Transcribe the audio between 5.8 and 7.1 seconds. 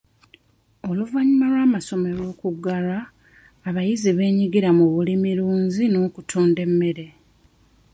n'okutunda emmere.